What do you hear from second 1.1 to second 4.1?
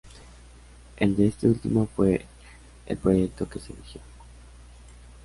de este último fue el proyecto que se eligió.